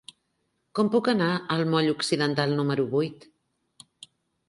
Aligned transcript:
Com 0.79 0.89
puc 0.95 1.09
anar 1.13 1.27
al 1.57 1.63
moll 1.75 1.91
Occidental 1.93 2.59
número 2.63 2.91
vuit? 2.99 3.33